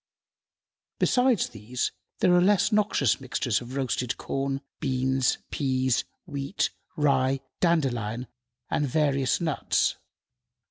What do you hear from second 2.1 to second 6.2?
are less noxious mixtures of roasted corn, beans, peas,